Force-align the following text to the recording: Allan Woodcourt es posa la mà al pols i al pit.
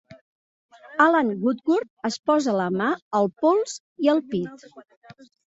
Allan 1.03 1.29
Woodcourt 1.43 1.91
es 2.09 2.17
posa 2.31 2.57
la 2.61 2.67
mà 2.79 2.89
al 3.21 3.31
pols 3.45 3.77
i 4.09 4.13
al 4.17 4.25
pit. 4.35 4.67